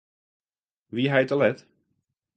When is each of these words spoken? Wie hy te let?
Wie 0.95 1.07
hy 1.13 1.23
te 1.27 1.35
let? 1.43 1.59